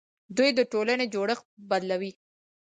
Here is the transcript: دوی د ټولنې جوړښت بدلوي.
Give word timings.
دوی 0.37 0.49
د 0.57 0.59
ټولنې 0.71 1.05
جوړښت 1.13 1.45
بدلوي. 1.69 2.11